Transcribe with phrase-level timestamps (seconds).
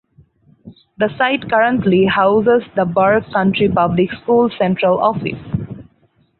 [0.97, 5.37] The site currently houses the Burke County Public School Central office.